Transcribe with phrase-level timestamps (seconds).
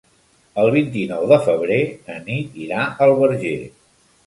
[0.61, 3.57] El vint-i-nou de febrer na Nit irà al Verger.